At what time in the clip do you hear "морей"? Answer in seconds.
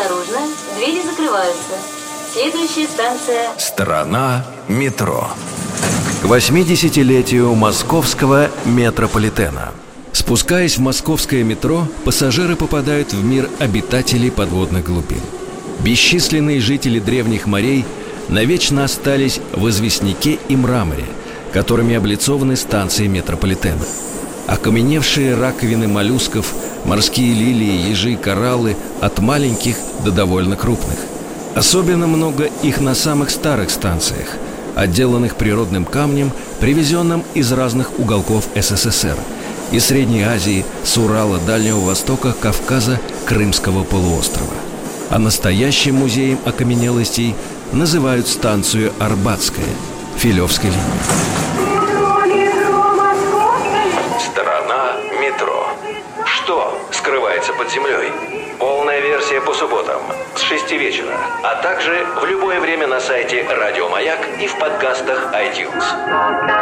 17.46-17.84